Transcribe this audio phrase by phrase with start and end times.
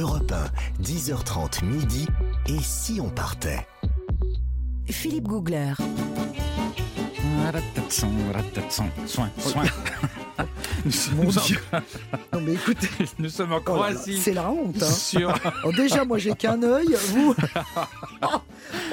[0.00, 2.06] Europe 1, 10h30 midi.
[2.48, 3.66] Et si on partait
[4.88, 5.72] Philippe Googler.
[7.52, 9.64] Ratatson, ratatson, soin, soin.
[10.84, 11.58] Nous sommes Mon en- Dieu.
[12.32, 14.18] Non mais écoutez, Nous sommes en oh Croatie.
[14.18, 14.82] c'est la honte.
[14.82, 14.86] Hein.
[14.90, 15.28] Sur...
[15.30, 16.94] Alors déjà, moi j'ai qu'un œil.
[17.08, 17.34] Vous,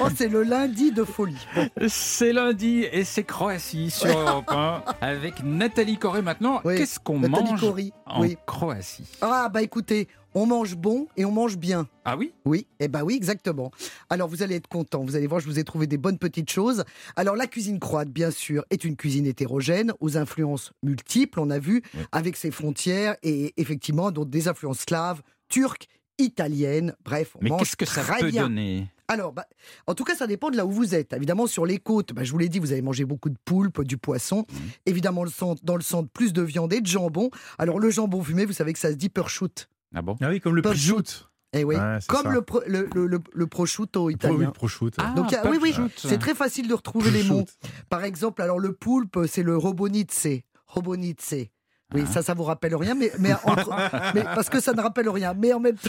[0.00, 1.36] oh, c'est le lundi de folie.
[1.54, 6.60] Bon, C'est lundi et c'est Croatie sur Europe 1 avec Nathalie Corée maintenant.
[6.64, 8.36] Oui, Qu'est-ce qu'on Nathalie mange Corrie, en oui.
[8.46, 9.04] Croatie?
[9.22, 11.88] Ah bah écoutez, on mange bon et on mange bien.
[12.04, 12.32] Ah oui?
[12.44, 13.70] Oui, eh ben oui, exactement.
[14.10, 15.02] Alors vous allez être content.
[15.04, 16.84] Vous allez voir, je vous ai trouvé des bonnes petites choses.
[17.16, 21.40] Alors la cuisine croate, bien sûr, est une cuisine hétérogène aux influences multiples.
[21.40, 22.00] On a vu Oui.
[22.12, 25.86] avec ses frontières et effectivement donc des influences slaves, turques,
[26.18, 26.94] italiennes.
[27.04, 28.44] Bref, on Mais mange qu'est-ce que ça peut bien.
[28.44, 28.88] donner?
[29.10, 29.46] Alors, bah,
[29.86, 31.14] en tout cas, ça dépend de là où vous êtes.
[31.14, 33.80] Évidemment, sur les côtes, bah, je vous l'ai dit, vous avez mangé beaucoup de poulpe,
[33.82, 34.44] du poisson.
[34.84, 37.30] Évidemment, le centre, dans le centre, plus de viande et de jambon.
[37.56, 39.64] Alors, le jambon fumé, vous savez que ça se dit prosciutto.
[39.94, 40.16] Ah bon?
[40.20, 40.94] Ah oui, comme le Prosciutto.
[41.02, 41.24] prosciutto.
[41.54, 44.50] Eh oui, Ouais, comme le, pro- le, le, le- le prosciutto Oui, italien.
[44.50, 44.96] prosciutto.
[45.02, 46.08] Ah, Donc, a- oui, oui, prosciutto.
[46.08, 47.44] C'est très facile de retrouver les mots.
[47.44, 47.68] Prosciutto.
[47.88, 50.42] Par exemple, alors le poulpe, c'est le robonitze.
[50.66, 51.46] Robonitze.
[51.94, 53.70] Oui, ça, ça vous rappelle rien, mais, mais, entre-
[54.14, 55.32] mais parce que ça ne rappelle rien.
[55.34, 55.88] Mais en même temps,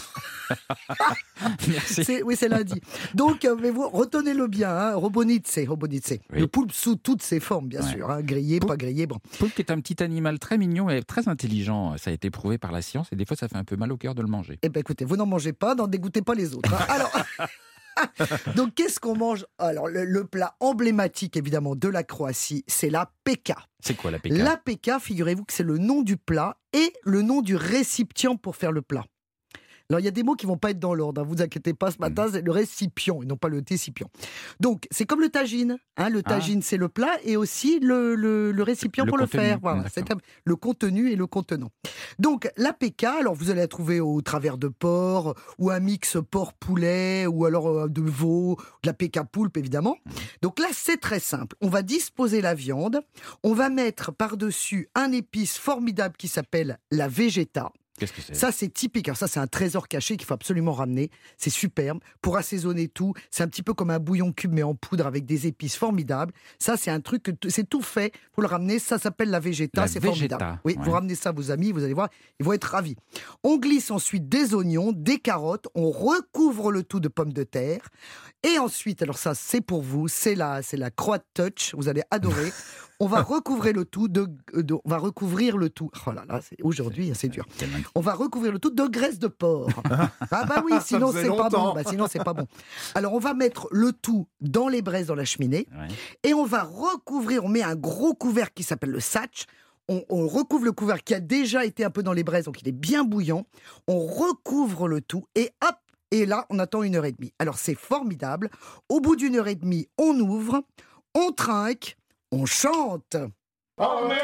[1.67, 2.21] Merci.
[2.23, 2.79] oui, c'est lundi.
[3.13, 6.17] Donc, euh, mais vous retenez-le bien, hein, robonitze, robonitze.
[6.31, 6.39] Oui.
[6.39, 7.91] Le poulpe sous toutes ses formes, bien Ouais.
[7.91, 9.07] sûr, hein, grillé, pas grillé.
[9.07, 9.17] Bon.
[9.39, 11.97] Poulpe est un petit animal très mignon et très intelligent.
[11.97, 13.91] Ça a été prouvé par la science et des fois ça fait un peu mal
[13.91, 14.57] au cœur de le manger.
[14.61, 16.73] Eh ben, écoutez, vous n'en mangez pas, n'en dégoûtez pas les autres.
[16.73, 16.85] hein.
[16.87, 17.11] Alors.
[18.55, 19.45] Donc, qu'est-ce qu'on mange?
[19.57, 23.57] Alors, le, le plat emblématique, évidemment, de la Croatie, c'est la peka.
[23.83, 27.21] C'est quoi la PK La peka, figurez-vous que c'est le nom du plat et le
[27.21, 29.05] nom du récipient pour faire le plat.
[29.91, 31.23] Alors, il y a des mots qui vont pas être dans l'ordre.
[31.23, 32.01] Ne vous inquiétez pas, ce Mm.
[32.01, 34.07] matin, c'est le récipient et non pas le técipient.
[34.59, 35.77] Donc, c'est comme le tagine.
[35.97, 36.29] Hein, le Ah.
[36.29, 39.59] tagine, c'est le plat et aussi le, le- le récipient Le pour contenu, le faire.
[39.63, 40.05] Voilà, c'est
[40.45, 41.71] le contenu et le contenant.
[42.19, 46.17] Donc, la peka, alors vous allez la trouver au travers de porc ou un mix
[46.29, 49.95] porc-poulet ou alors euh, de veau, de la peka poulpe, évidemment.
[50.05, 50.09] Mm.
[50.43, 51.55] Donc là, c'est très simple.
[51.61, 53.01] On va disposer la viande.
[53.43, 57.71] On va mettre par-dessus un épice formidable qui s'appelle la végéta.
[57.99, 58.33] Qu'est-ce que c'est?
[58.33, 59.07] Ça, c'est typique.
[59.07, 61.11] Alors ça, c'est un trésor caché qu'il faut absolument ramener.
[61.37, 61.99] C'est superbe.
[62.21, 65.25] Pour assaisonner tout, c'est un petit peu comme un bouillon cube, mais en poudre avec
[65.25, 66.33] des épices formidables.
[66.57, 68.13] Ça, c'est un truc, c'est tout fait.
[68.33, 69.81] Pour le ramener, ça s'appelle la végéta.
[69.87, 70.59] C'est formidable.
[70.65, 70.83] Oui, ouais.
[70.83, 72.09] vous ramenez ça à vos amis, vous allez voir,
[72.39, 72.95] ils vont être ravis.
[73.43, 75.67] On glisse ensuite des oignons, des carottes.
[75.75, 77.81] On recouvre le tout de pommes de terre.
[78.43, 81.75] Et ensuite, alors ça, c'est pour vous, c'est la, c'est la croate touch.
[81.75, 82.51] Vous allez adorer.
[83.01, 85.89] On va recouvrir le tout de, de- on va recouvrir le tout.
[86.05, 87.45] Oh là là, aujourd'hui, c'est dur.
[87.95, 89.69] On va recouvrir le tout de graisse de porc.
[90.31, 91.73] ah bah oui, sinon c'est pas bon.
[91.73, 92.45] Bah, sinon c'est pas bon.
[92.95, 95.87] Alors on va mettre le tout dans les braises dans la cheminée Ouais.
[96.23, 97.43] et on va recouvrir.
[97.45, 99.45] On met un gros couvercle qui s'appelle le satch.
[99.87, 102.61] On, on recouvre le couvercle qui a déjà été un peu dans les braises, donc
[102.61, 103.45] il est bien bouillant.
[103.87, 105.75] On recouvre le tout et hop.
[106.11, 107.33] Et là, on attend une heure et demie.
[107.39, 108.49] Alors c'est formidable.
[108.89, 110.63] Au bout d'une heure et demie, on ouvre,
[111.15, 111.97] on trinque,
[112.31, 113.15] on chante.
[113.77, 114.17] Voilà.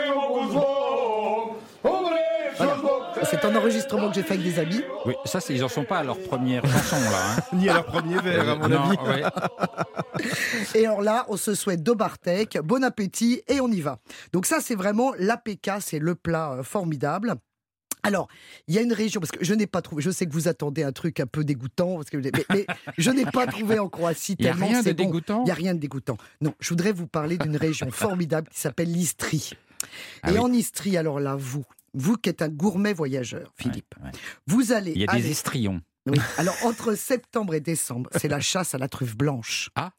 [3.30, 4.82] C'est un enregistrement que j'ai fait avec des amis.
[5.06, 7.36] Oui, ça, ils en sont pas à leur première chanson là.
[7.38, 7.42] hein.
[7.54, 8.98] Ni à leur premier verre, à mon Non, avis.
[8.98, 9.24] ouais.
[10.76, 14.00] Et alors là, on se souhaite de Bartek, bon appétit et on y va.
[14.34, 17.36] Donc ça, c'est vraiment l'APK, c'est le plat euh, formidable.
[18.04, 18.28] Alors,
[18.68, 20.48] il y a une région, parce que je n'ai pas trouvé, je sais que vous
[20.48, 22.68] attendez un truc un peu dégoûtant, parce que, mais, mais
[23.00, 25.06] je n'ai pas trouvé en Croatie Il n'y a tellement rien de c'est bon.
[25.06, 25.42] dégoûtant.
[25.42, 26.18] Il n'y a rien de dégoûtant.
[26.40, 29.52] Non, je voudrais vous parler d'une région formidable qui s'appelle l'Istrie.
[30.22, 30.40] Ah et oui.
[30.40, 31.64] en Istrie, alors là, vous,
[31.96, 34.12] vous qui êtes un gourmet voyageur, Philippe, Ouais, ouais.
[34.48, 35.82] vous allez Il y a aller- des estrions.
[36.08, 36.18] Oui.
[36.38, 39.70] Alors, entre septembre et décembre, c'est la chasse à la truffe blanche.
[39.76, 39.92] Ah.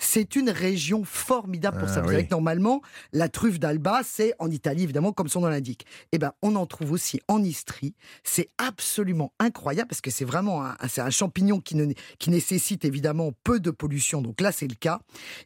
[0.00, 2.00] C'est une région formidable pour Ah, ça.
[2.00, 2.14] Vous oui.
[2.14, 2.82] savez que normalement,
[3.12, 5.86] la truffe d'Alba, c'est en Italie, évidemment, comme son nom l'indique.
[6.10, 7.94] Eh ben, on en trouve aussi en Istrie.
[8.24, 12.84] C'est absolument incroyable parce que c'est vraiment un, c'est un champignon qui, ne, qui nécessite
[12.84, 14.22] évidemment peu de pollution.
[14.22, 15.00] Donc là, c'est le cas.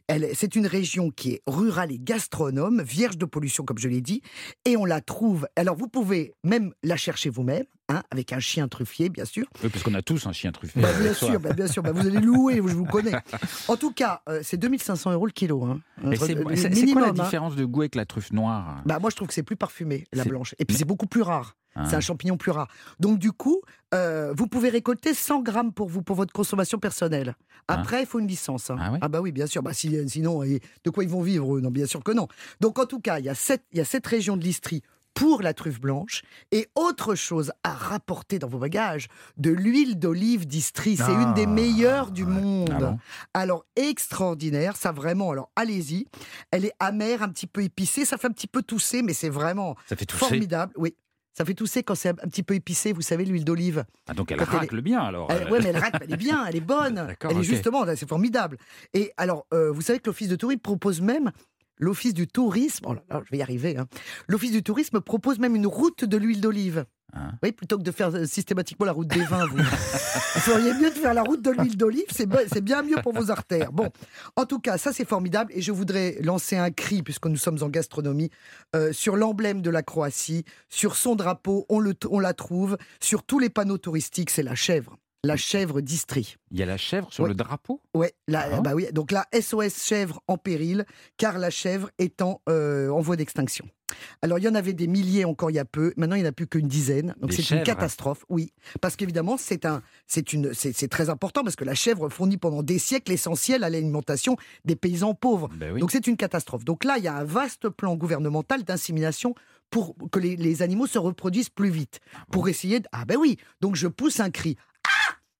[0.07, 4.01] Elle- C'est une région qui est rurale et gastronome, vierge de pollution, comme je l'ai
[4.01, 4.21] dit.
[4.65, 5.47] Et on la trouve.
[5.55, 9.45] Alors, vous pouvez même la chercher vous-même, hein, avec un chien truffier, bien sûr.
[9.63, 10.79] Oui, parce qu'on a tous un chien truffé.
[10.79, 11.83] Bah, bien sûr, bah, bien sûr.
[11.83, 13.13] Bah, vous allez louer, je vous connais.
[13.67, 15.63] En tout cas, euh, c'est 2500 euros le kilo.
[15.63, 15.79] Hein.
[16.17, 16.35] C'est
[16.91, 17.13] quoi la hein.
[17.13, 20.05] différence de goût avec la truffe noire Bah, Moi, je trouve que c'est plus parfumé,
[20.13, 20.55] la blanche.
[20.59, 21.55] Et puis, c'est beaucoup plus rare.
[21.77, 22.69] Hein C'est un champignon plus rare.
[23.01, 23.59] Donc, du coup,
[23.93, 27.35] euh, vous pouvez récolter 100 grammes pour vous, pour votre consommation personnelle.
[27.67, 28.69] Après, il faut une licence.
[28.69, 28.77] hein.
[28.79, 28.99] Ah ouais?
[29.09, 29.61] Bah oui, bien sûr.
[29.61, 31.61] Bah, si- sinon, euh, de quoi ils vont vivre eux?
[31.61, 32.27] Non, bien sûr que non.
[32.61, 34.83] Donc, en tout cas, il y a cette, il y a cette région de l'Istrie
[35.15, 36.21] pour la truffe blanche
[36.51, 39.07] et autre chose à rapporter dans vos bagages
[39.37, 40.97] de l'huile d'olive d'Istrie.
[40.97, 42.69] C'est Ah, une des meilleures du monde.
[42.71, 42.99] Ah bon?
[43.33, 45.31] Alors extraordinaire, ça vraiment.
[45.31, 46.05] Alors allez-y.
[46.51, 49.29] Elle est amère, un petit peu épicée, ça fait un petit peu tousser, mais c'est
[49.29, 50.73] vraiment Ça fait formidable.
[50.77, 50.95] Oui.
[51.37, 53.83] Ça fait tousser quand c'est un petit peu épicé, vous savez, l'huile d'olive.
[54.07, 55.29] Ah, donc elle Quand elle est- racle bien alors.
[55.29, 56.95] Elle- ouais, mais elle rate, elle est bien, elle est bonne.
[57.07, 58.57] D'accord, elle est justement, c'est formidable.
[58.93, 61.31] Et alors, euh, vous savez que l'Office de tourisme propose même,
[61.77, 63.87] l'Office du tourisme, oh là là, je vais y arriver, hein.
[64.27, 66.85] l'Office du tourisme propose même une route de l'huile d'olive.
[67.13, 67.31] Hein.
[67.43, 69.57] Oui, plutôt que de faire euh, systématiquement la route des vins, vous.
[69.57, 73.31] vous feriez mieux de faire la route de l'huile d'olive, c'est bien mieux pour vos
[73.31, 73.71] artères.
[73.71, 73.89] Bon,
[74.35, 77.59] en tout cas, ça c'est formidable et je voudrais lancer un cri, puisque nous sommes
[77.61, 78.31] en gastronomie,
[78.75, 83.23] euh, sur l'emblème de la Croatie, sur son drapeau, on, le, on la trouve, sur
[83.23, 84.97] tous les panneaux touristiques, c'est la chèvre.
[85.25, 86.35] La chèvre d'Istrie.
[86.51, 87.29] Il y a la chèvre sur Ouais.
[87.29, 87.81] le drapeau?
[87.93, 88.61] Ouais, Ah.
[88.61, 90.85] bah oui, donc la SOS chèvre en péril,
[91.17, 93.65] car la chèvre étant euh, en voie d'extinction.
[94.21, 95.93] Alors, il y en avait des milliers encore il y a peu.
[95.95, 97.15] Maintenant, il n'y en a plus qu'une dizaine.
[97.21, 98.25] Donc, c'est une catastrophe.
[98.29, 98.51] Oui.
[98.81, 102.63] Parce qu'évidemment, c'est un, c'est une, c'est, très important parce que la chèvre fournit pendant
[102.63, 105.49] des siècles l'essentiel à l'alimentation des paysans pauvres.
[105.55, 105.79] Ben oui.
[105.79, 106.65] Donc, c'est une catastrophe.
[106.65, 109.35] Donc là, il y a un vaste plan gouvernemental d'insémination
[109.69, 111.99] pour que les, les animaux se reproduisent plus vite.
[112.31, 112.87] Pour essayer de.
[112.91, 113.37] Ah, ben oui.
[113.61, 114.57] Donc, je pousse un cri.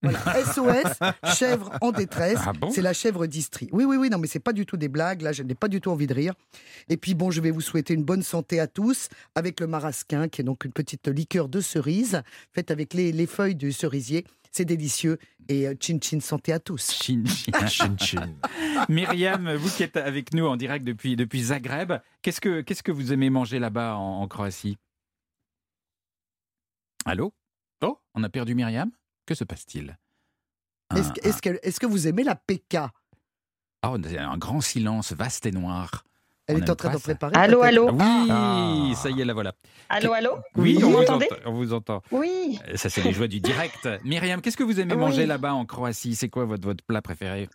[0.01, 2.39] Voilà, SOS, chèvre en détresse.
[2.45, 2.69] Ah bon?
[2.69, 3.69] C'est la chèvre d'Istrie.
[3.71, 5.21] Oui, oui, oui, non, mais c'est pas du tout des blagues.
[5.21, 6.33] Là, je n'ai pas du tout envie de rire.
[6.89, 10.27] Et puis, bon, je vais vous souhaiter une bonne santé à tous avec le marasquin,
[10.27, 12.21] qui est donc une petite liqueur de cerise
[12.53, 14.25] faite avec les, les feuilles du cerisier.
[14.51, 15.17] C'est délicieux.
[15.47, 16.91] Et euh, chin chin santé à tous.
[17.03, 17.67] Chin, chin.
[17.67, 18.33] Chin, chin.
[18.89, 21.93] Myriam, vous qui êtes avec nous en direct depuis, depuis Zagreb,
[22.23, 24.77] qu'est-ce que, qu'est-ce que vous aimez manger là-bas en, en Croatie?
[27.05, 27.31] Allô?
[27.83, 28.89] Oh, on a perdu Myriam?
[29.25, 29.97] Que se passe-t-il?
[30.95, 32.91] Est-ce Un- que, est-ce que- est-ce que vous aimez la PK un-
[33.87, 36.03] oh, un grand silence, vaste et noir.
[36.47, 36.99] Elle On est en train ça?
[36.99, 37.35] préparer.
[37.35, 37.89] Allô, allô?
[37.91, 37.97] Oui,
[38.29, 38.91] Ah.
[38.95, 39.53] ça y est, la voilà.
[39.89, 40.37] Allô, allô?
[40.55, 41.27] Oui, Vous on vous m'entendez?
[41.31, 41.41] entend.
[41.49, 42.01] On vous entend.
[42.11, 42.59] Oui.
[42.75, 43.89] Ça, c'est les joies du direct.
[44.03, 44.99] Myriam, qu'est-ce que vous aimez Oui.
[44.99, 46.15] manger là-bas en Croatie?
[46.15, 47.49] C'est quoi votre, votre plat préféré?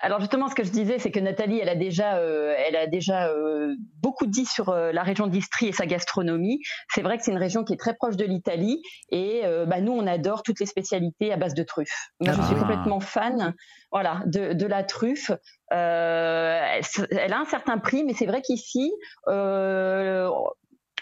[0.00, 2.86] Alors justement, ce que je disais, c'est que Nathalie, elle a déjà, euh, elle a
[2.86, 6.60] déjà euh, beaucoup dit sur euh, la région d'Istrie et sa gastronomie.
[6.94, 8.80] C'est vrai que c'est une région qui est très proche de l'Italie
[9.10, 12.10] et euh, bah, nous, on adore toutes les spécialités à base de truffes.
[12.20, 12.44] Moi, je Ah.
[12.44, 13.54] suis complètement fan,
[13.90, 15.32] voilà, de, de la truffe.
[15.72, 18.92] Euh, elle, elle a un certain prix, mais c'est vrai qu'ici.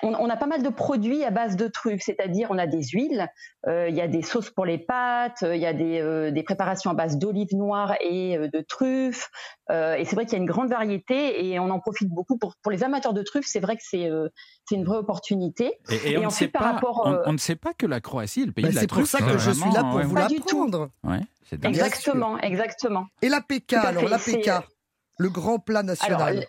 [0.07, 2.67] Euh, on, on a pas mal de produits à base de truffes, c'est-à-dire on a
[2.67, 3.29] des huiles,
[3.67, 6.43] euh, il y a des sauces pour les pâtes, il y a des, euh, des
[6.43, 9.29] préparations à base d'olives noires et euh, de truffes.
[9.71, 12.39] Euh, et c'est vrai qu'il y a une grande variété et on en profite beaucoup.
[12.39, 14.29] Pour, pour les amateurs de truffes, c'est vrai que c'est euh,
[14.69, 15.79] c'est une vraie opportunité.
[15.91, 17.57] Et, et Et on, ne ensuite, sait par pas, rapport, on, euh, on ne sait
[17.57, 19.51] pas que la Croatie est le pays Bah, de la c'est pour ça que je
[19.51, 20.91] suis là pour ouais, vous l'apprendre.
[21.05, 21.21] Ouais,
[21.63, 23.07] Exactement, exactement.
[23.23, 24.61] Et la PK, Tout à alors fait, la c'est, PK, euh,
[25.19, 26.45] le grand plat national.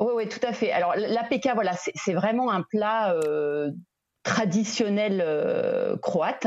[0.00, 0.72] Oui, oui, tout à fait.
[0.72, 3.70] Alors, l'APK, voilà, c'est vraiment un plat euh,
[4.22, 6.46] traditionnel euh, croate.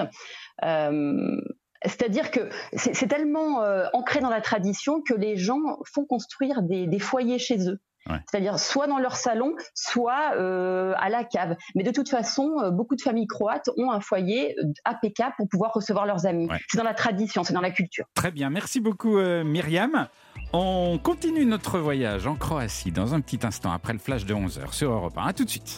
[0.64, 1.38] Euh,
[1.84, 3.64] C'est-à-dire que c'est tellement
[3.94, 7.80] ancré dans la tradition que les gens font construire des, des foyers chez eux.
[8.10, 8.18] Ouais.
[8.30, 11.56] C'est-à-dire soit dans leur salon, soit euh, à la cave.
[11.76, 16.06] Mais de toute façon, beaucoup de familles croates ont un foyer APK pour pouvoir recevoir
[16.06, 16.48] leurs amis.
[16.50, 16.58] Ouais.
[16.70, 18.06] C'est dans la tradition, c'est dans la culture.
[18.14, 20.08] Très bien, merci beaucoup euh, Myriam.
[20.52, 24.74] On continue notre voyage en Croatie dans un petit instant après le flash de 11h
[24.74, 25.28] sur Europe 1.
[25.28, 25.78] A tout de suite.